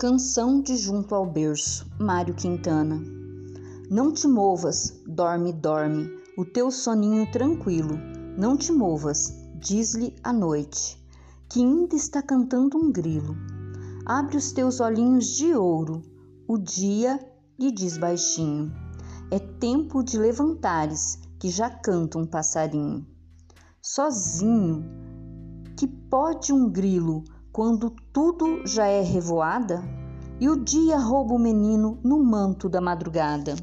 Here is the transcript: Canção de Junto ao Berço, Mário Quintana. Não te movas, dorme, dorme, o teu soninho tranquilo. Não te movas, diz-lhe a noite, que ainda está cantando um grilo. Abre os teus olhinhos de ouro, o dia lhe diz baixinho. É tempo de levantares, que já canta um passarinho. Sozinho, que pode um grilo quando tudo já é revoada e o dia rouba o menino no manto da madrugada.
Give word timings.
Canção 0.00 0.62
de 0.62 0.76
Junto 0.76 1.12
ao 1.12 1.26
Berço, 1.26 1.84
Mário 1.98 2.32
Quintana. 2.32 3.02
Não 3.90 4.12
te 4.12 4.28
movas, 4.28 5.02
dorme, 5.04 5.52
dorme, 5.52 6.08
o 6.36 6.44
teu 6.44 6.70
soninho 6.70 7.28
tranquilo. 7.32 7.98
Não 8.38 8.56
te 8.56 8.70
movas, 8.70 9.34
diz-lhe 9.56 10.14
a 10.22 10.32
noite, 10.32 11.04
que 11.48 11.58
ainda 11.58 11.96
está 11.96 12.22
cantando 12.22 12.78
um 12.78 12.92
grilo. 12.92 13.36
Abre 14.06 14.36
os 14.36 14.52
teus 14.52 14.78
olhinhos 14.78 15.26
de 15.36 15.52
ouro, 15.52 16.00
o 16.46 16.56
dia 16.56 17.18
lhe 17.58 17.72
diz 17.72 17.98
baixinho. 17.98 18.72
É 19.32 19.40
tempo 19.40 20.04
de 20.04 20.16
levantares, 20.16 21.18
que 21.40 21.50
já 21.50 21.68
canta 21.68 22.18
um 22.18 22.24
passarinho. 22.24 23.04
Sozinho, 23.82 24.84
que 25.76 25.88
pode 25.88 26.52
um 26.52 26.70
grilo 26.70 27.24
quando 27.52 27.90
tudo 28.12 28.66
já 28.66 28.86
é 28.86 29.02
revoada 29.02 29.82
e 30.40 30.48
o 30.48 30.56
dia 30.56 30.98
rouba 30.98 31.34
o 31.34 31.38
menino 31.38 31.98
no 32.02 32.22
manto 32.22 32.68
da 32.68 32.80
madrugada. 32.80 33.56